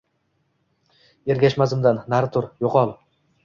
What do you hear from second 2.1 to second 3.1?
nari tur, yo’qol!”